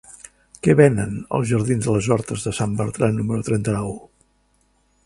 Què 0.67 0.73
venen 0.79 1.13
als 1.39 1.49
jardins 1.51 1.89
de 1.91 1.95
les 1.99 2.09
Hortes 2.17 2.47
de 2.49 2.55
Sant 2.61 2.75
Bertran 2.81 3.17
número 3.21 3.47
trenta-nou? 3.53 3.97